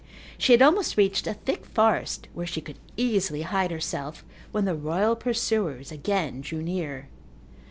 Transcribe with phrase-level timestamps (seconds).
[0.39, 4.73] She had almost reached a thick forest where she could easily hide herself when the
[4.73, 7.07] royal pursuers again drew near.